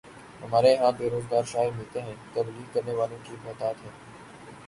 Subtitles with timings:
[0.43, 3.89] ہمارے ہاں بے روزگار شاعر ملتے ہیں، تبلیغ کرنے والوں کی بہتات ہے۔